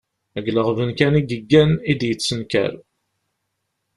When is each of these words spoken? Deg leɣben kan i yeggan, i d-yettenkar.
Deg 0.35 0.45
leɣben 0.55 0.89
kan 0.97 1.19
i 1.19 1.21
yeggan, 1.23 1.71
i 1.91 1.93
d-yettenkar. 1.99 2.73